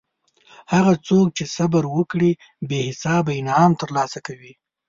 [0.73, 2.31] هغه څوک چې صبر وکړي
[2.69, 4.53] بې حسابه انعام ترلاسه کوي.